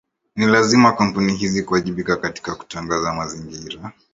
Ni 0.35 0.45
lazima 0.45 0.91
kampuni 0.91 1.35
hizi 1.35 1.63
kuwajibika 1.63 2.15
katika 2.15 2.55
kutunza 2.55 3.13
mazingira 3.13 3.91